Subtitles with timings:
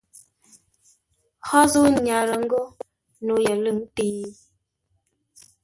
[1.47, 2.61] Hó zə̂u nyarə́ ńgó
[3.25, 4.25] no yəlʉ̂ŋ təi?